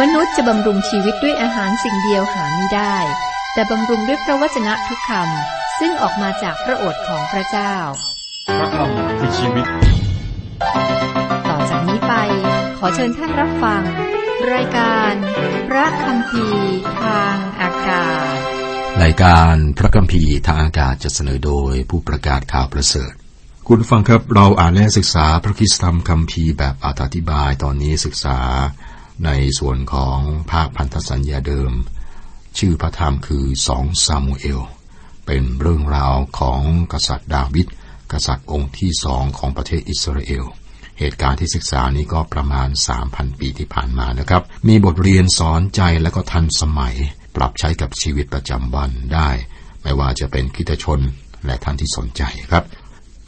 [0.00, 2.96] มนุษย์จะบำรุงชีวิตด้วยอาหารสิ่งเดียวหาไม่ได้
[3.52, 7.74] แต่บำรุงด้วยพระวจนะทุกคำซึ่งออกมาจากพระโอษฐ์ของพระเจ้า
[8.58, 9.66] พระคำคือชีวิต
[11.48, 12.12] ต่อจากนี้ไป
[12.78, 13.82] ขอเชิญท่านรับฟัง
[14.54, 15.12] รายการ
[15.68, 16.46] พระคำพี
[17.02, 18.36] ทางอากาศ
[19.02, 23.12] รายการพระคัมภีร์ทางอากาศจะเสนอโดยผู้ประกาศข่าวประเสริฐ
[23.66, 28.38] คุณผู้ฟังครับเราอ่านและศึกษาพระคริสตธรรมคัมภีร์แบบอธิบายตอนนี้ศึกษา
[29.24, 30.18] ในส่วนของ
[30.52, 31.72] ภาคพันธสัญญาเดิม
[32.58, 34.60] ชื่อพระธรรมคือสองซามูเอล
[35.26, 36.60] เป็นเรื่องราวของ
[36.92, 37.66] กษัตริย์ดาวิด
[38.12, 40.44] กษัตริย์องค์ที่สองของประเทศอิสราเอล
[40.98, 42.68] เหตุการณ์ที่ศึกษานี้ก็ประมาณ
[43.04, 46.94] 3,000 ปีที่ผ่านมานะครับ มีบทเรียนสอนใจและก็ทันสมัย
[47.36, 49.30] ปรับใช้กับชีวิตประจำวันได้
[49.82, 51.00] ไม่ว่าจะเป็นคิตชน
[51.46, 52.64] และท่านที่สนใจครับ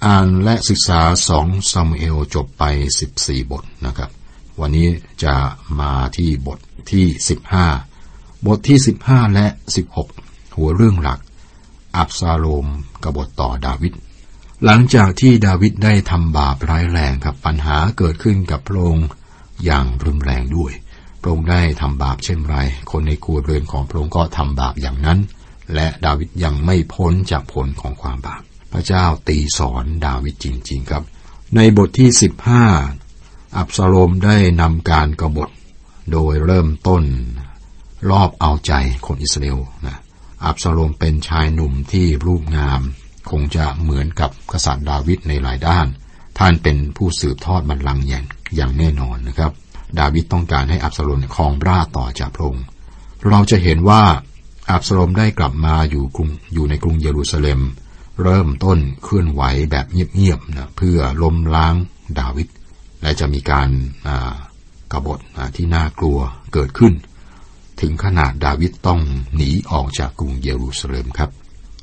[0.04, 2.64] อ่านและศึกษาสองซามูเอลจบไป
[3.08, 4.10] 14 บทนะครับ
[4.60, 4.88] วันนี้
[5.24, 5.34] จะ
[5.80, 6.58] มาที่บท
[6.90, 7.06] ที่
[7.76, 9.46] 15 บทที่ 15 และ
[10.02, 11.18] 16 หัวเรื่องหลัก
[11.96, 12.66] อับซาโลม
[13.02, 13.92] กบฏต่อดาวิด
[14.64, 19.08] หลังจากที่ดาวิดได้ทำบาปร้ายแรงครับปัญหาเกิดขึ้นกับพระองค์
[19.64, 20.72] อย่างรุนแรงด้วย
[21.20, 22.56] พระองค์ได้ทำบาปเช่นไร
[22.90, 25.18] คนในครัวเรือนของพระองค์ก็ทำบาปอย่างนั้น
[25.74, 31.02] และดาวิดยังไม่พ้นจากผลของความบาป พระเจ้าตีสอนดาวิดจริง ๆ ครับ
[31.56, 32.08] ในบทที่
[32.76, 33.05] 15
[33.58, 35.50] อับซาโลมได้นำการกรบฏ
[36.12, 37.02] โดยเริ่มต้น
[38.10, 38.72] รอบเอาใจ
[39.06, 39.96] คนอิสราเอลนะ
[40.44, 42.80] อับซาโลมเป็นชายหนุ่มที่รูปงาม
[43.30, 45.86] คงจะเหมือนกับกษัตริย์ดาวิดในหลายด้าน
[46.38, 48.24] ท่านเป็นผู้สืบทอดบัลลังก์อย่าง
[48.56, 49.52] อย่างแน่นอนนะครับ
[49.98, 52.64] ดาวิดต้องการให้อับซาโลมครองราชต่อจากพระองค์
[53.28, 54.02] เราจะเห็นว่า
[54.70, 57.60] อับซาโลมได้กลับมาอยู่กรุงอยู่ในกรุงเยรูซาเล็ม
[58.22, 61.74] เริ่มต้นเคลื่อนไหวแบบเงียบๆนะเพื่อล้มล้าง
[62.18, 62.48] ดาวิด
[63.02, 63.68] และจะมีการ
[64.92, 65.18] กบฏ
[65.56, 66.18] ที่น่ากลัว
[66.52, 66.92] เกิดขึ้น
[67.80, 69.00] ถึงขนาดดาวิดต้อง
[69.36, 71.30] หนีออกจากกรุงเยรูซาเล็มครับ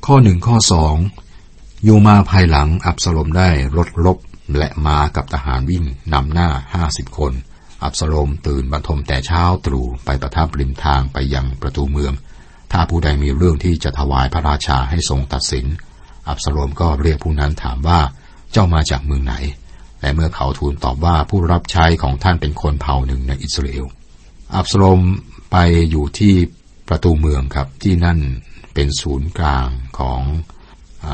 [0.06, 0.96] ข้อหนึ่งข้อสอง
[1.84, 4.18] อยู่มาภายหลังอับสลมได้รถรบ
[4.58, 7.32] และมากับทหารวิ่งนำหน้าห้าสิบคน
[7.84, 12.12] อับสลมตื่นบรรทมแต่เช้าตรู่ไปประทับริมทางไปยังประตูเมือง
[12.72, 15.66] ถ้าผู้ใดมีเรื่องที่จะถวายพระราชาให้ทรงตัดสิน
[16.28, 18.00] อับสลมก็เรียกผู้นั้นถามว่า
[18.52, 19.34] เจ้ามาจากเมืองไหน
[20.04, 23.86] และเมื่อเขาทูลตอบว่าผู้รับใช้ของท่านเป็นคนเผ่าหนึ่งในอิสราเอล
[24.54, 25.00] อับสลม
[25.50, 25.56] ไป
[25.90, 26.34] อยู่ที่
[26.88, 28.18] ประตูเมืองครับ ที่นั่น
[28.74, 30.20] เป็นศูนย์กลางของ
[31.04, 31.06] อ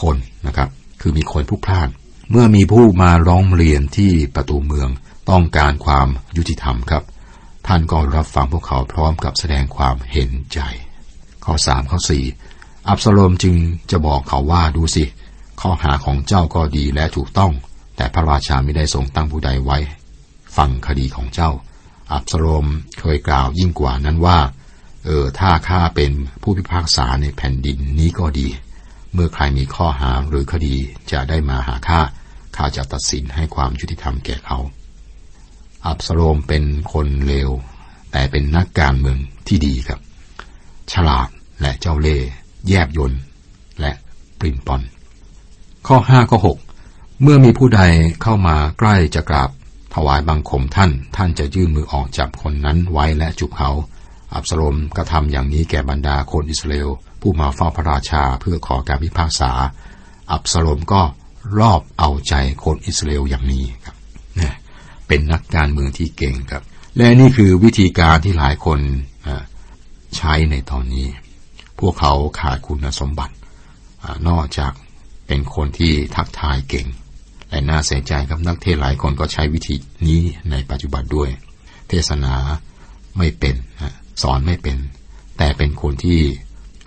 [0.00, 0.16] คน
[0.46, 0.68] นะครับ
[1.00, 1.88] คือมีคนผู้พลาด
[2.30, 4.88] เมื่อมีผู้มาร้องเรียนที่ประตูเมือง
[5.30, 7.02] ต้องการความยุติธรรมครับ
[7.66, 10.60] ท่านก็รับฟังพวกเขาพร้อมกับแสดงความเห็นใจ
[11.44, 12.24] ข้อสามข้อสี่
[12.88, 13.54] อับสโลมจึง
[13.90, 15.04] จะบอกเขาว่าดูสิ
[15.60, 17.52] ข้อหาของเจ้าก็ดีและถูกต้อง
[18.02, 19.78] แต่พระราชาไม่ได้ทรงตั้งผู้ใดไว้
[20.56, 21.50] ฟังคดีของเจ้า
[22.12, 22.66] อับสโลม
[23.00, 24.38] เคยกล่าวยิ่งกว่านั้นว่า
[25.04, 28.48] เออถ้าข้าเป็นผู้พิพากษาในแผ่นดินนี้ก็ดี
[29.12, 30.74] เมื่อใครมีข้อหาหรือคดี
[31.12, 32.00] จะได้มาหาข้า
[32.56, 34.58] ข้าจะตัดสินให้ความยุติธรรมแก่เขา
[35.86, 37.50] อับสโลมเป็นคนเลว
[38.12, 40.00] แต่เป็นนักการเมืองที่ดีครับ
[40.92, 41.28] ฉลาด
[41.60, 42.28] และเจ้าเล่ห์
[42.68, 43.12] แยบยน
[43.80, 43.92] และ
[44.38, 44.82] ปรินปอน
[45.86, 46.58] ข้อห้าข้อหก
[47.24, 47.82] เมื่อมีผู้ใด
[48.22, 49.50] เข้ามาใกล้จะกราบ
[49.94, 53.70] ถวายบังคมท่าน ท่านจะยื่นมือออกจับคนนั้นไว้และจุบเขา
[54.34, 56.90] อับสลมกระทำอย่างนี้แก่บรรดาคนอิสราเอล
[57.20, 59.52] ผู้มาเฝ้าพระราชาเพื่อขอการพิพากษา
[60.32, 61.02] อับสลมก็
[61.58, 62.34] รอบเอาใจ
[62.64, 63.96] คนอิสราเอลอย่างนี้ครับ
[64.36, 64.54] เนี่ย
[65.06, 66.62] เป็นนักการเมืองที่เก่งครับ
[66.96, 68.80] และนี่คือวิธีการที่หลายคน
[70.16, 71.06] ใช้ในตอนนี้
[71.80, 73.34] พวกเขาขาดคุณสมบัติ
[74.28, 74.72] นอกจาก
[75.26, 76.86] เป็นคนที่ทักทายเก่ง
[77.52, 79.74] และน่าเสียใจครับนักเทศหลายคนก็ใช้วิธี
[80.06, 80.20] นี้
[80.50, 81.28] ในปัจจุบันด้วย
[81.88, 82.34] เทศนา
[83.18, 83.54] ไม่เป็น
[84.22, 84.78] สอนไม่เป็น
[85.38, 86.20] แต่เป็นคนที่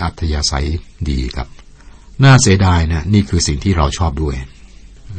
[0.02, 0.68] อัธยาศัย
[1.10, 1.48] ดีครับ
[2.24, 4.36] น่าเสียดายนะนี่คือสิ่งที่เราชอบด้วย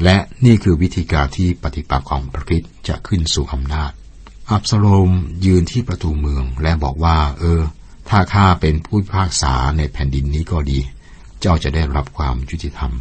[0.05, 3.91] และนี่คือวิธีการที่ปฏิปักษ์ของพระคริสต์จะขึ้นสู่อำนาจ
[4.51, 5.11] อับสโลม
[5.47, 7.61] ยืนที่ประตูเมืองและบอกว่า เออ
[8.09, 10.79] ถ้าข้าเป็นผู้พิพากษาในแผ่นดินนี้ก็ดี
[11.41, 12.93] เจ้าจะได้รับความยุติธรรม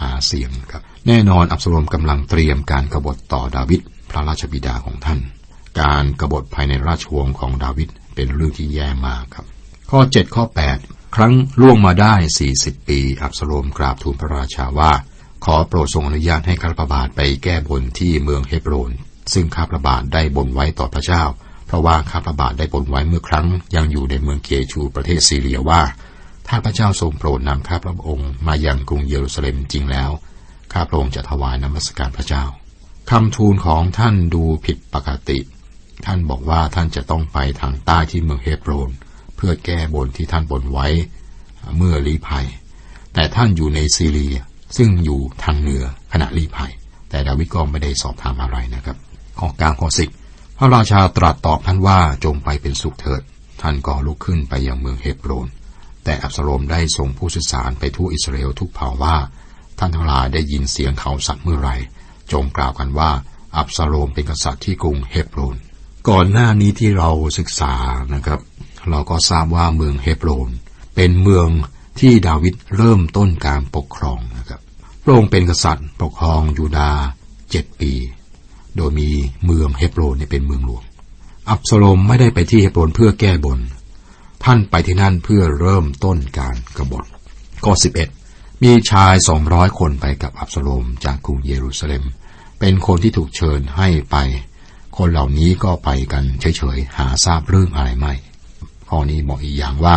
[0.00, 3.80] หาเสียงครับ แน่นอนอับสโลมกำลังเตรียมการกรบฏต่อดาวิด
[4.10, 5.20] พระราชบิดาของท่าน
[5.80, 9.46] การกรบฏภายในราชวงศ์ของดาวิดเป็นเรื่องที่แย่มากครับ
[9.90, 10.44] ข้อ 7 ข้อ
[10.80, 12.14] 8 ครั้งล่วงมาได้
[12.52, 14.92] 40 ปี อับสโลมกราบทูลพระราชาว่า
[15.44, 18.92] ขอโปรดทรงอนุญาตให้ข้าพระบาทไปแก้บนที่เมืองเฮบรน
[19.32, 21.22] ซึ่งข้าพระบาทได้บนไว้ต่อพระเจ้า
[21.66, 25.80] เพราะว่าข้าพระบาทได้บนไว้เมื่อครั้งยังอยู่ในเมืองเกชูประเทศซีเรียว่า
[26.52, 30.10] ถ้าพระเจ้าทรงโปรดนำข้าพระองค์มายังกรุงเยรูซาเล็มจริงแล้ว
[30.72, 32.44] ข้าพระองค์จะถวายนมัสการพระเจ้า
[33.10, 35.38] คำทูลของท่านดูผิดปกติ
[36.06, 38.90] ท่านบอกว่าท่านจะต้องไปทางใต้ที่เมืองเฮบรน
[39.36, 40.88] เพื่อแก้บนที่ท่านบนไว้
[41.76, 42.46] เมื่อลี้ภัย
[43.14, 44.36] แต่ท่านอยู่ในซีเรีย
[44.76, 46.72] ซึ่งอยู่ทางเหนือขณะลี้ภัย
[47.10, 48.96] แต่ดาวิดก็ไม่ได้สอบถามอะไรนะครับ
[49.38, 50.10] ข้อกลางข้อสิบ
[50.58, 53.22] พระราชาตรัสตอบท่านว่าจงไปเป็นสุขเถิด
[53.62, 55.48] ท่านก็ลุกขึ้นไปยังเมืองเฮบรน
[56.04, 59.16] แต่อับสโลมได้ส่งผู้สื่อสารไปทั่วอิสราเอลทุกเผ่าว่า
[59.78, 61.70] ท่านทั้งหลายได้ยินเสียงเขาสัตว์เมื่อไร
[62.32, 63.10] จงกล่าวกันว่า
[63.56, 65.56] อับสโลมเป็นกษัตริย์ที่กรุงเฮบโรน
[66.08, 67.74] ก่อนหน้านี้ที่เราศึกษา
[68.14, 68.40] นะครับ
[68.90, 70.50] เราก็ทราบว่าเมืองเฮบโรน
[70.94, 71.48] เป็นเมือง
[72.00, 74.60] ที่ดาวิดเริ่มต้นการปกครองนะครับ
[75.02, 77.02] พระองค์เป็นกษัตริย์ปกครองยูดาห์
[77.50, 77.92] เจ็ดปี
[78.76, 79.08] โดยมี
[79.44, 80.82] เมืองเฮบโรนเป็นเมืองหลวง
[81.50, 83.58] อับสโลมไม่ได้ไปที่เฮบโรนเพื่อแก้บน
[84.44, 87.04] ท่านไปที่นั่นเพื่อเริ่มต้นการกรบฏ
[87.64, 87.72] ข้อ
[88.18, 92.04] 11 มีชายสองร้อยคนไปกับอับสโลมจากกรุงเยรูซาเล็ม
[92.60, 94.16] เป็นคนที่ถูกเชิญให้ไป
[94.96, 98.14] คนเหล่านี้ก็ไปกันเฉยๆ หาทราบเรื่องอะไรไม่
[98.88, 99.96] ข้อนี้บอกอีกอย่างว่า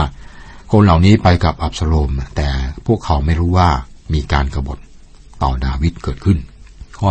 [0.71, 2.49] คนเหล่านี้ไปกับอับสโลม แต่
[2.85, 3.69] พวกเขาไม่รู้ว่า
[4.13, 4.77] มีการกรบฏ
[5.43, 6.37] ต่อดาวิดเกิดขึ้น
[6.99, 7.09] ข้อ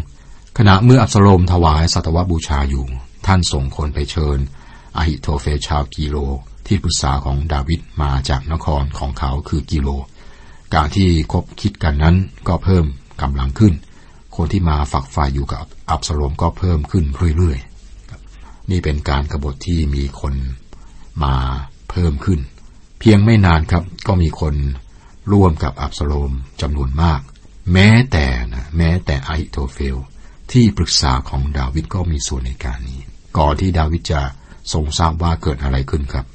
[0.00, 2.84] 12 ขณะเมื่ออับสโลมถวายสัตวบูชาอยู่
[3.26, 4.38] ท่านส่งคนไปเชิญ
[4.96, 6.16] อหิโทเฟชาวกิโล
[6.68, 9.88] ที่ปรึกษาของดาวิดมาจากนครของเขาคือกิโล
[10.74, 12.16] การที่คบคิดกันนั้น
[12.48, 12.84] ก็เพิ่ม
[13.22, 13.74] กำลังขึ้น
[14.36, 17.04] คนที่มาฝักฝ่ายอยู่กับอับสโลมก็เพิ่มขึ้น
[17.36, 20.34] เรื่อยๆ นี่เป็นการกรบฏที่มีคน
[21.24, 21.36] มา
[21.90, 22.40] เพิ่มขึ้น
[23.00, 24.54] เพียงไม่นานครับก็มีคน
[25.32, 27.20] ร่วมกับอับสโลมจำนวนมาก
[27.72, 29.96] แม้แต่นะแม้แต่ไอโทเฟล
[30.52, 33.00] ที่ปรึกษาของดาวิดก็มีส่วนในการนี้
[33.38, 34.22] ก่อนที่ดาวิดจะ
[34.72, 36.26] ทรงทราบว่าเกิดอะไรขึ้นครับ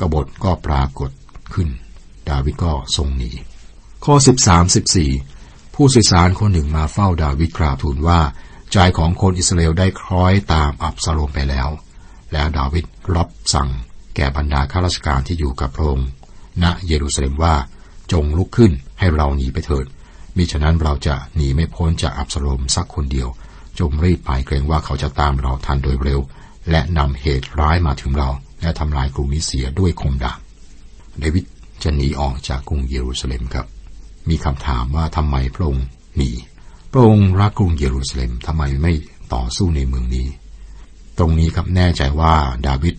[0.00, 1.10] กบฏก็ปรากฏ
[1.54, 1.68] ขึ้น
[2.30, 3.30] ดาวิดก็ทรงหนี
[4.04, 4.14] ข้อ
[4.50, 4.84] 13
[5.16, 8.20] 14 ผู้สื่อสารคนหนึ่งมาเฝ้าดาวิดกราบทูลว่า
[8.72, 11.68] ใจของคนอิสราเอลได้คล้อยตามอับสโลมไปแล้ว
[12.32, 12.84] แล้วดาวิด
[13.16, 13.70] รับสั่ง
[14.16, 16.08] แก่บรรดาข้าราชการที่อยู่กับพระองค์
[16.62, 17.54] ณเยรูซาเล็มว่า
[18.12, 19.86] จงลุกขึ้นให้เราหนีไปเถิด
[20.36, 23.28] มิฉะนั้นเราจะหนีไม่พ้นจากอับสโลมสักคนเดียว
[23.78, 26.20] จงรีบไปเกรงว่าเขาจะตามเราทันโดยเร็ว
[26.70, 28.28] และนำเหตุร้ายมาถึงเรา
[28.62, 30.38] และทำลายกรุงนี้เสียด้วยคมดาบ
[31.20, 31.44] เดวิด
[31.82, 33.66] จะหนีออกจากกรุงเยรูซาเล็มครับ
[34.28, 35.86] มีคำถามว่าทำไมพระองค์
[36.16, 36.30] หนี
[36.92, 38.92] พระองค์รักกรุงเยรูซาเล็มทำไมไม่
[39.34, 40.28] ต่อสู้ในเมืองนี้
[41.18, 42.34] ตรงนี้ครับแน่ใจว่า
[42.66, 42.94] ดาวิด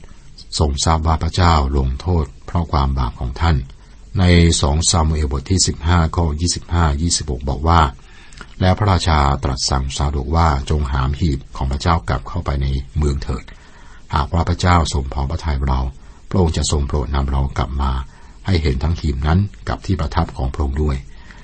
[0.60, 3.58] ทรงทราบว่าพระเจ้าลงโทษ เพราะความบาปของท่าน
[4.20, 4.24] ใน
[4.62, 7.82] สองซามูเอลบทที่สิบห้าข้อยี่สิบห้ายี่สิบกบอกว่า
[8.62, 12.68] แล้วพระราชาตรัสสั่งซาดกว่าจงหามหีบของพระเจ้ากลับเข้าไปใน
[12.98, 13.44] เมืองเถิด
[14.14, 15.82] หากว่าพระเจ้าทรงพอพระทัยเรา
[16.30, 17.92] พระองค์จะทรงโปรดนำเรากลับมา
[18.46, 20.98] ให้เห็นทั้งหีบนั้นกับที่ประทับของพระองค์ด้วย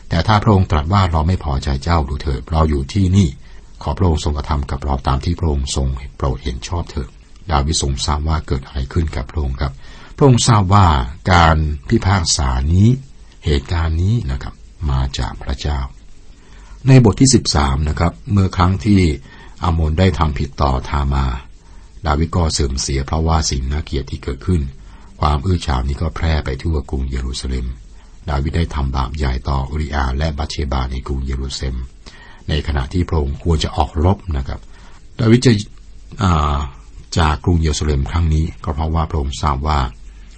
[0.09, 3.27] แต่ถ้าพระองค์ตรัสว่าเราไม่พอใจเจ้าดูเถิดเราอยู่ที่นี่
[3.81, 5.87] ขอพระองค์ทรงกระทำกับเราตามที่พระองค์ทรง
[6.17, 7.09] โปรดเห็นชอบเถิด
[7.51, 9.73] ดาวิดทรงทราบว่าเกิดอะไรขึ้นกับพระองค์ครับ
[10.15, 10.87] พระองค์ทราบว่า
[11.31, 11.57] การ
[11.89, 12.87] พิพากษานี้
[13.45, 14.53] เหตุการณ์นี้นะครับ
[14.89, 15.79] มาจากพระเจ้า
[16.87, 18.99] ในบทที่ 13นะครับเมื่อครั้งที่
[19.63, 21.25] อามนได้ทำผิดต่อทามา
[22.05, 24.61] ดาวิดก็เสื่อมเสียเพราะว่าสิ่งน่าเกียดที่เกิดขึ้น
[25.21, 27.65] ความอื้อฉาวนี้ก็แพร่ไปทั่วกรุงเยรูซาเล็ม
[28.29, 31.75] ดาวิดได้ทำบาปใหญ่ต่ออุริอาและบัตเชบาในกรุงเยรูซาเล็ม
[32.49, 34.59] ในขณะที่พระองค์ควรจะออกรบนะครับ
[35.19, 35.53] ดาวิดจะ
[37.18, 39.80] จากกรุงเยรูซาเล็มครั้งนี้ ก็เพราะว่าพระองค์ทราบว่า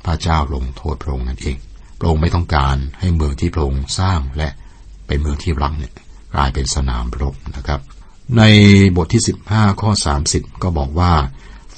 [0.06, 1.58] พระเจ้าลงโทษพระองค์นั่นเอง
[2.00, 4.50] พระองค์ไม่ต้องการให้เมืองที่พระองค์สร้างและ
[5.08, 5.94] เป็นเมืองที่รักเนี่ย
[6.34, 7.80] กลายเป็นสนามรบนะครับ
[8.38, 8.44] ใน
[8.98, 9.92] บทที่ 15 ข้อ
[10.28, 11.12] 30 ก็บอกว่า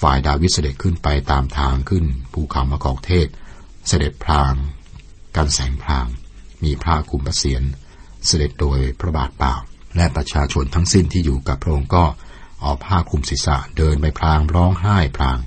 [0.01, 3.27] ฝ่ายดาวิดเสด็จขึ้นไปตามทางขึ้นภูเขามะกอกเทศ
[3.87, 4.53] เสด็จพลาง
[5.35, 6.07] กันแสงพลาง
[6.63, 7.63] มีพระคุมประเสียน
[8.25, 9.53] เสด็จโดยพระบาทเปล่า
[9.95, 12.05] และประชาชนทั้งสิ้นที่อยู่กับพระองค์ก็
[12.61, 15.37] เอาผ้าคลุมศีรษะเดินไปพลางร้องไห้พลาง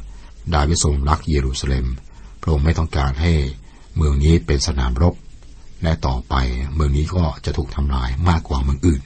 [0.55, 1.87] ดาวิดทรงรักเยรูซาเล็ม
[2.41, 3.33] พระองค์ไม่ต้องการให้
[3.97, 5.15] เมืองนี้เป็นสนามรบ
[5.83, 6.35] และต่อไป
[6.75, 9.03] เมืองนี้ก็จะถูกทำลายมากกว่าเมืองอื่น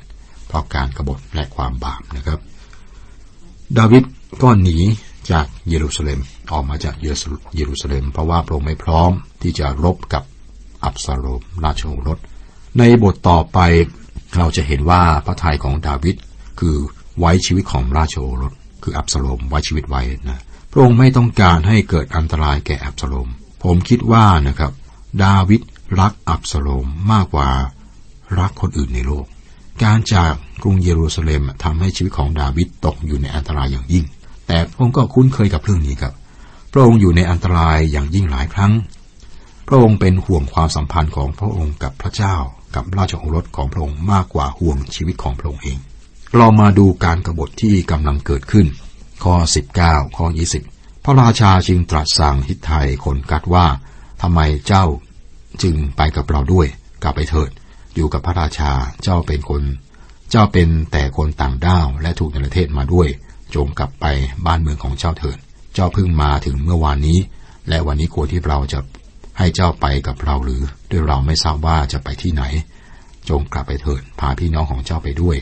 [0.47, 2.38] เพราะการกรบฏและความบาปนะครับ
[3.78, 4.02] ดาวิด
[4.43, 4.76] ก็หนี
[5.32, 6.20] จากเยรูซาเล็ม
[6.52, 9.11] ออกมาจากเยรูซาเล็ม เพราะว่าพระองค์ไม่พร้อม
[9.42, 10.23] ที่จะรบกับ
[10.85, 12.18] อับซาโลมราชโอรส
[12.78, 13.58] ในบทต่อไป
[14.37, 16.16] เราจะเห็นว่าพระทัยของดาวิด
[16.61, 16.76] คือ
[17.18, 20.40] ไว้ชีวิตของราชโอรส คืออับซาโลมไว้ชีวิตไว้นะ
[20.73, 23.28] พระองค์ไม่ต้องการให้เกิดอันตรายแก่อับสโลม
[23.62, 24.73] ผมคิดว่านะครับ
[25.25, 25.62] ดาวิด
[26.00, 27.49] รักอับสโลมมากกว่า
[28.38, 29.25] รักคนอื่นในโลก
[29.82, 30.32] การจาก
[30.62, 34.04] กรุงเยรูซาเล็มทำให้ชีวิตของดาวิดตกอยู่ในอันตรายอย่างยิ่ง
[34.49, 36.12] แต่พระองค์ก็คุ้นเคยกับเรื่องนี้ครับ
[36.73, 38.73] พระองค์อยู่ในอันตรายอย่างยิ่งหลายครั้ง
[39.69, 42.37] พระองค์เป็นห่วงความสัมพันธ์ของพระองค์กับพระเจ้า
[42.75, 45.78] กับราชโอรสของพระองค์มากกว่าห่วงชีวิตของพระองค์เอง
[46.37, 48.67] เรามาดูการกรบฏที่กำลังเกิดขึ้น
[49.25, 49.35] ข้อ
[49.76, 50.26] 19 ข้อ
[50.67, 53.67] 20 พระราชาจึงตรัสสั่งฮิตไทยคนกัดว่า
[54.23, 54.85] ทำไมเจ้า
[55.62, 56.67] จึงไปกับเราด้วย
[57.02, 57.50] กลับไปเถิด
[57.95, 59.62] อยู่กับพระราชา เจ้าเป็นคน
[60.31, 63.09] เจ้าเป็นแต่คนต่างด้าวและถูกในประเทศมาด้วย
[63.55, 64.07] จงกลับไป
[64.47, 65.38] บ้านเมืองของเจ้าเถิด
[65.75, 67.19] เจ้าเพิ่งมาถึงเมื่อวานนี้
[67.69, 68.81] และวันนี้ควที่เราจะ
[69.38, 72.43] ให้เจ้าไปกับเราหรือด้วยเราไม่ทราบว่าจะไปที่ไหน
[73.28, 75.37] จงกลับไปเถิด พาพี่น้องของเจ้าไปด้วย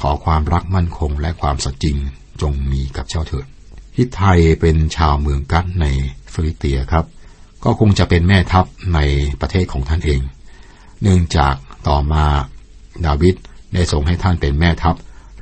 [0.00, 1.96] ขอความรักมั่นคงและความสัจจริง
[2.42, 3.46] จงมีกับเจ้าเถิด
[3.96, 5.86] อิททัยเป็นชาวเมืองกัทใน
[6.32, 7.04] ฟิลิเตียครับ
[7.64, 8.98] ก็คงจะเป็นแม่ทัพใน
[9.40, 10.20] ประเทศของท่านเอง
[11.02, 11.54] เนื่องจาก
[11.88, 12.24] ต่อมา
[13.06, 13.34] ดาวิด
[13.74, 14.96] ได้ทรงให้ท่านเป็นแม่ทัพ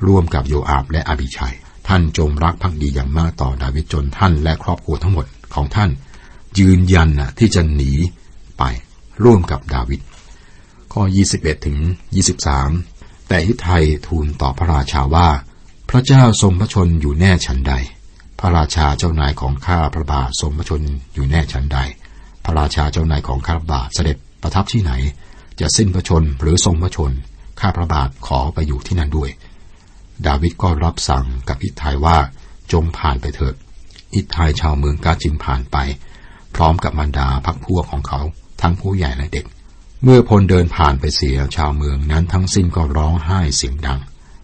[0.07, 1.55] ร่วมกับโยอาบและอบิชัย
[1.89, 5.89] ท่านจงรักภักดีอย่างมากต่อดาวิดจนท่านและครอบครัวทั้งหมดของท่าน
[6.59, 7.91] ยืนยันนะที่จะหนี
[8.57, 8.63] ไป
[9.23, 10.01] ร่วมกับดาวิด
[10.93, 11.03] ข้อ
[11.35, 11.77] 21 ถึง
[12.53, 15.27] 23 แต่ฮิตไทยทูลต่อพระราชาว่า
[15.89, 17.73] พระเจ้าทรงพระชนอยู่แน่ฉันใด
[18.39, 20.81] พระราชาเจ้านายของข้าพระบาททรงพระชน
[21.13, 21.79] อยู่แน่ฉันใด
[22.43, 24.93] พระราชาเจ้านายของข้าพระบาทเสด็จประทับที่ไหน
[25.59, 27.11] จะสิ้นพระชนหรือทรงพระชน
[27.59, 29.31] ข้าพระบาทขอไปอยู่ที่นั่นด้วย
[30.27, 32.17] ดาวิดก็รับสั่งกับอิทายว่า
[32.71, 33.55] จงผ่านไปเถิด
[34.15, 35.77] อิทายชาวเมืองกาจิมผ่านไป
[36.55, 38.19] พร้อมกับมารดาพักพวกของเขา
[38.61, 39.45] ทั้งผู้ใหญ่และเด็ก
[40.03, 43.99] เมื่อพลเดินผ่านไปเสียชาวเมืองนั้นทั้งสิ้นก็ร้องไห้เสียงดัง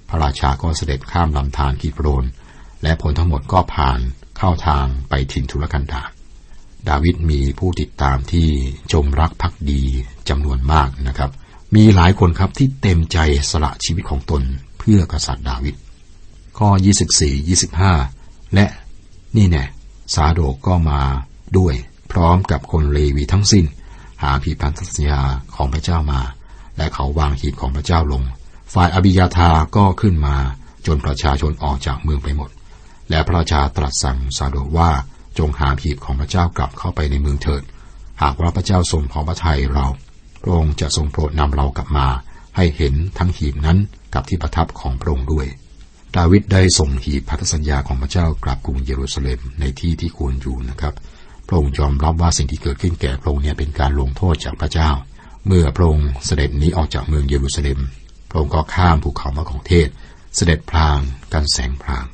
[0.10, 2.26] พระราชาก็เสด็จข้ามลำธารกีโปรน
[2.84, 4.00] และผลทั้งหมดก็ผ่าน
[4.38, 6.10] เข้าทางไปถิ่นทุรกันดาร
[6.90, 8.50] ดาวิดมีผู้ติดตามที่
[8.94, 9.84] จงรักภักดี
[10.30, 11.32] จำนวนมากนะครับ
[11.76, 13.18] มีหลายคนครับที่เต็มใจ
[13.52, 14.42] สละชีวิตของตน
[14.86, 15.76] พื่อกษัตริย์ดาวิด
[16.58, 16.70] ข้อ
[17.24, 18.66] 24 25 และ
[19.38, 19.64] นี่แน่
[20.14, 21.02] ซาโดกก็มา
[21.58, 21.76] ด้วย
[22.12, 23.66] พร้อมกับคนเลวีทั้งสิ้น
[24.24, 25.22] หาผีพันธสัญญา
[25.56, 26.22] ของพระเจ้ามา
[26.78, 28.24] และเขาวางหีบของพระเจ้าลง
[28.74, 30.36] ฝ่ายอบิยาธาก็ขึ้นมา
[30.88, 32.50] จนประชาชนออกจากเมืองไปหมด
[33.10, 34.90] และพระราชาตรัสสั่งซาโดว่า
[35.40, 37.64] จงหาผีของพระเจ้ากลับเข้าไปในเมืองเถิด
[38.22, 39.86] หากว่าพระเจ้าทรงพอพระทัยเรา
[40.42, 42.08] พระองค์จะทรงโปรดนำเรากลับมา
[42.56, 43.78] ให้เห็นทั้งหีบนั้น
[44.14, 45.48] กับที่ประทับของพระองค์ด้วย
[46.18, 50.94] ดาวิดได้ส่งหีบพันธสัญญาของพระเจ้ากลับกรุงเยรูซาเล็มในที่ที่ควรอยู่นะครับ
[51.48, 54.90] พระองค์ยอมรับว่าสิ่งที่เกิดขึ้นแก่พระองค์เนี่ยเป็นการลงโทษจากพระเจ้า
[55.48, 57.80] เมื่อพระองค์เสด็จหนีออกจากเมืองเยรูซาเล็ม
[58.30, 59.88] พระองค์ก็ข้ามภูเขามะกอกเทศ
[60.36, 61.00] เสด็จพลาง
[61.34, 62.06] กันแสงพลาง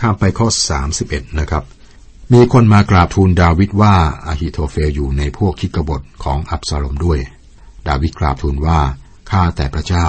[0.00, 0.48] ข้ามไปข้อ
[0.92, 1.64] 31 นะครับ
[2.32, 3.94] มีคนมากราบทูลดาวิดว่า
[4.26, 7.18] อาฮิโทเฟลอยู่ในพวกคิดกบฏของอับซาลมด้วย
[7.88, 8.80] ดาวิดกราบทูลว่า
[9.30, 10.06] ข้าแต่พระเจ้า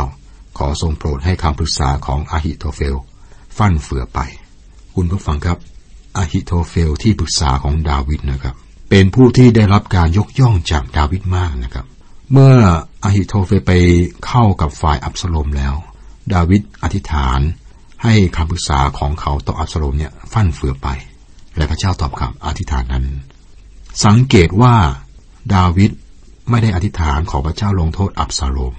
[0.57, 2.95] ขอทรงโปรดให้คำปรึกษาของอาฮิโทเฟล
[3.57, 4.19] ฟั่นเฟือไป
[4.95, 5.57] คุณผู้ฟังครับ
[6.17, 8.55] อาฮิโทเฟลที่ปรึกษาของดาวิดนะครับ
[8.89, 11.85] เป็นผู้ที่ได้รับการยกย่องจากดาวิดมากนะครับ
[12.31, 12.55] เมื่อ
[13.03, 13.71] อาหิโทเฟลไป
[14.25, 15.73] เข้ากับฝ่ายอับสโลมแล้ว
[16.33, 17.39] ดาวิดอธิษฐาน
[18.03, 20.87] ให้คำปรึกษาของเขาต่ออับสโลมเนี่ยฟั่นเฟือไป
[21.57, 23.05] และพระเจ้าตอบคำอธิษฐานนั้น
[24.05, 24.75] สังเกตว่า
[25.55, 25.91] ดาวิด
[26.49, 28.73] ไม่ได้อธิษฐานขอพระเจ้าลงโทษอับสโลม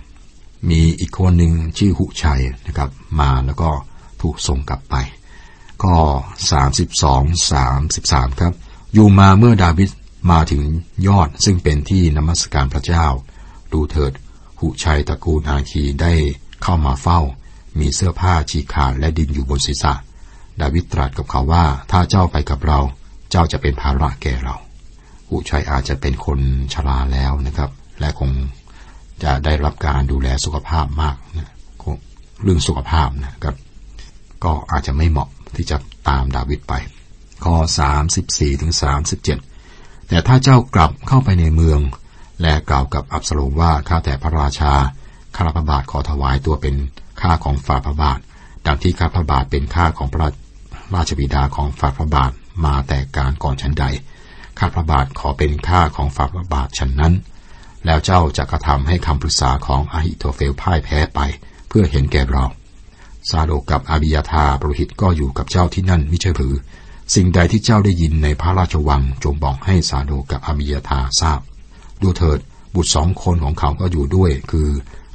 [0.71, 3.71] มีอีกคนหนึ่งชื่อหุชัยนะครับ มาแล้วก็
[4.23, 4.97] ถูกส่งกลับไป
[5.85, 5.95] ก็
[6.51, 7.23] สามสิบสอง
[7.53, 8.53] สามสิบสามครับ
[8.95, 9.91] อยู่มาเมื่อดาวิด
[10.31, 10.63] มาถึง
[11.07, 13.07] ยอดซึ่งเป็นที่นมัสการพระเจ้า
[13.73, 14.13] ดูเถิด
[14.61, 16.13] หุชัยตระกูลอาคีได้
[16.63, 17.21] เข้ามาเฝ้า
[17.79, 19.95] มีเสื้อผ้าฉีกขาดและดินอยู่บนศีรษะ
[20.61, 22.81] ดาวิดตรัสกับเขาว่าถ้าเจ้าไปกับเรา
[23.31, 24.57] เจ้าจะเป็นภาระแก่เรา
[25.29, 26.39] หุชัยอาจจะเป็นคน
[26.73, 27.71] ชราแล้วนะครับ
[28.01, 28.31] และคง
[29.25, 31.51] จะได้รับการดูแลสุขภาพมากนะ
[32.43, 33.57] เรื่องสุขภาพนะครับ
[34.45, 35.77] ก็อาจจะไม่เหมาะที่จะ
[36.09, 36.75] ตามดาวิดไป
[37.45, 37.55] ข้อ
[38.09, 38.73] 34ถึง
[39.41, 41.81] 37 แต่ถ้าเจ้ากลับเข้าไปในเมือง
[42.43, 44.73] และกล่าวกับอับสโลมว่าข้าแต่พระราชา
[45.37, 46.75] ข้าพระบาทขอถวายตัวเป็น
[47.21, 48.19] ข้าของฝ่าพระบาท
[48.67, 50.21] ดังที่ข้าพระบาทเป็นข้าของพระ
[50.95, 52.33] ราชบิดาของฝ่าพระบาท
[52.65, 53.85] มาแต่การก่อนชั้นใด
[54.59, 57.15] ข้าพระบาทขอเป็นข้าของฝ่าพระบาทฉันนั้น
[57.85, 61.21] แล้วเจ้าจะกระทำให้คำปรึกษาของอาหิโทเฟลพ่ายแพ้ไป
[61.69, 62.45] เพื่อเห็นแก่เรา
[63.31, 66.55] ซาโดกับอาบิยาธาปรหิตก็อยู่กับเจ้าที่นั่นมิใช่หรือ
[67.15, 71.41] สิ่งใดที่เจ้าได้ยินในพระราชวังจงบอกให้ซาโดกับอาบิยาธาทราบ
[72.03, 72.39] ดูเถิด
[72.75, 74.69] บุตรสองคนของเขาก็อยู่ด้วย คือ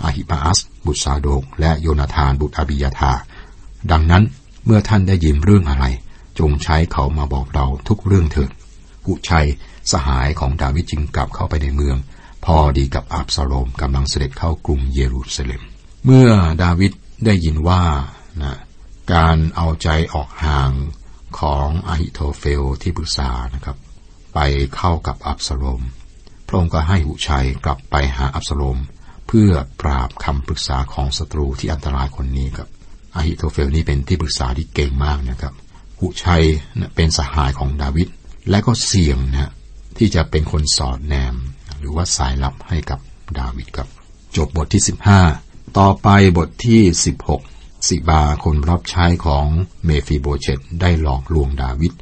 [0.04, 3.12] อาหิมาอัส บุตรซาโดกและโยนาธานบุตรอาบียาธาร์
[3.92, 4.24] ดังนั้น
[4.66, 5.86] เมื่อท่านได้ยินเรื่องอะไร
[6.40, 8.50] จงใช้เขามาบอกเราทุกเรื่องเถิด
[9.04, 9.46] หุชัย
[9.92, 11.98] สหายของดาวิดจึงกลับเข้าไปในเมือง
[12.46, 15.62] พอดีกับอับซาโลมกำลังเสด็จเข้ากรุงเยรูซาเล็ม
[16.06, 16.30] เมื่อ
[16.64, 16.92] ดาวิด
[17.26, 17.84] ได้ยินว่า
[18.42, 18.60] นะ
[19.14, 20.72] การเอาใจออกห่าง
[21.40, 23.78] ของอาหิโทเฟลที่ปรึกษานะครับ
[24.34, 24.40] ไป
[24.76, 25.82] เข้ากับอับซาโลม
[26.48, 28.78] พระองค์ก็ให้หุชัยกลับไปหาอับสโลม
[29.28, 32.70] เพื่อปราบคำปรึกษาของศัตรูที่อันตรายคนนี้ครับ
[33.16, 35.54] อาฮิโทเฟลนี่เป็นที่ปรึกษาที่เก่งมากนะครับ
[36.00, 36.44] หุชัย
[36.96, 38.08] เป็นสหายของดาวิด
[38.50, 39.52] และก็เสี่ยงนะ
[39.98, 41.36] ที่จะเป็นคนสอดแนม
[41.92, 43.00] หรือว่าสายลับให้กับ
[43.40, 43.88] ดาวิดครับ
[44.36, 44.84] จบบทที่
[45.30, 46.08] 15 ต่อไป
[46.38, 46.82] บทที่
[47.36, 49.46] 16 ศิบาคนรับใช้ของ
[49.86, 51.94] เมฟิโบเชตได้หลอกลวงดาวิด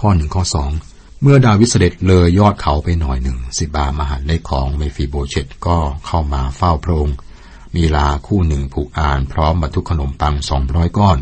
[0.00, 0.70] ข้อหนึ่งข้อสอง
[1.22, 7.16] เมื่อดาวิดเสด็จเลยยอดเขาไปหน่อยหนึ่ง ศิบามหาดเล็กของเมฟิโบเชตก็เข้ามาเฝ้าพระองค์
[7.76, 11.18] มีลาคู่หนึ่งผูกอานพร้อมบรรทุกขนมปังสองร้อยก้อน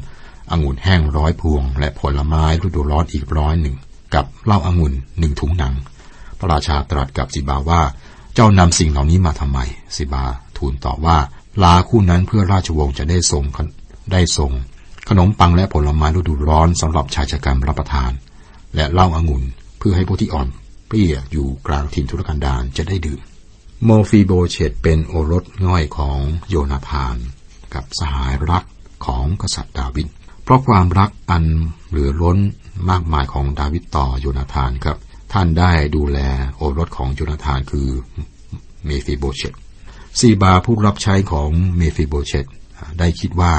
[0.51, 3.77] องุ่นแห้งร้อยพวง และผลไม้ฤดูร้อนอีกร้อยหนึ่ง
[4.15, 5.75] กับเหล้าองุ่นหนึ่งถุงหนัง
[6.39, 7.83] พระราชาตรัสกับศิบาว่า
[8.35, 9.59] เจ้านำสิ่งเหล่านี้มาทำไม
[9.97, 10.25] ศิบา
[10.57, 11.19] ทูลตอบว่า
[11.63, 13.45] ลาคู่นั้นเพื่อราชวงศ์จะได้ทรง
[14.13, 14.53] ได้ทรง
[15.09, 18.13] ขนมปังและผลไม้ฤดูร้อนสำหรับชายชะกันรับประทาน
[18.75, 19.43] และเหล้าองุ่น
[19.79, 20.49] เพื่อให้ผู้ที่อ่อน
[20.89, 23.21] เปรี้ยอยู่กลางถิ่นทุรกันดารจะได้ดื่ม
[23.85, 27.17] โมฟีโบเชตเป็นโอรสง่อยของโยนาธาน
[27.75, 28.65] กับสหายรัก
[29.07, 30.07] ของกษัตริย์ดาวิด
[30.43, 31.45] เพราะความรักอัน
[31.89, 32.39] เหลือล้น
[32.91, 34.99] มากมายของดาวิดต่อโยนาธานครับ
[35.33, 36.19] ท่านได้ดูแล
[36.57, 37.89] โอรสของโยนาธานคือ
[38.85, 39.55] เมฟิโบเชต
[40.19, 42.47] ซีบาผู้รับใช้ของเมฟิโบเชต
[42.99, 43.55] ได้คิดว่า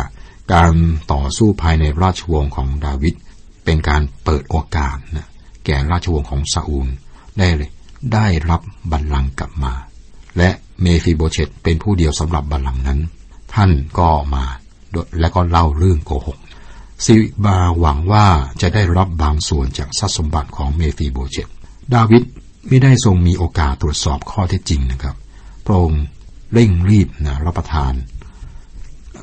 [0.53, 0.73] การ
[1.13, 3.15] ต่อสู้ภายในราชวงศ์ของดาวิด
[3.65, 5.27] เป็นการเปิดโอกาสนะ
[5.65, 6.87] แก่ราชวงศ์ของซาอูล
[7.37, 7.71] ได้เลย
[8.13, 9.73] ได้รับบัลลังก์กลับมา
[10.37, 10.49] และ
[10.81, 12.99] เมฟิโบเชตเป็นผู้เดียวสำหรับบัลลังก์นั้น
[13.53, 14.45] ท่านก็มา
[15.19, 16.37] และก็เล่าเรื่องโกหก
[17.05, 18.25] ซิบาหวังว่า
[18.61, 21.47] จะได้รับบางส่วนจากทรัพย์สมบัติของเมฟิโบเชต
[21.95, 22.23] ดาวิด
[22.67, 25.15] ไม่ได้ทรงมีโอกาสตรวจสอบข้อเท็จจริงนะครับ
[25.65, 26.03] พระองค์
[26.53, 27.93] เร่งรีบนะรับประทาน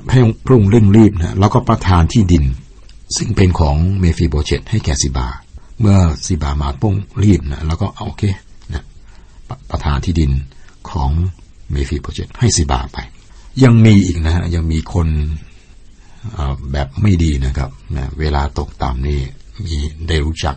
[0.09, 2.45] พระองค์เร่งรีบนะแล้วก็ประทานที่ดิน
[3.17, 5.29] ซึ่งเป็นของเมฟิโบเชตให้แก่ซิบา
[5.81, 8.23] เมื่อซิบามาป้งรีบนะแล้วก็โอเค
[8.73, 8.85] นะ
[9.71, 10.33] ประทานที่ดิน
[10.91, 11.11] ของ
[11.71, 12.99] เมฟิโปรเจกต์ให้สิบาไป
[13.63, 15.09] ยังมีอีกนะฮะยังมีคน
[16.73, 19.21] แบบไม่ดีนะครับนะเวลาตกต่ำนี่
[19.65, 19.75] มี
[20.09, 20.57] ได้รู้จัก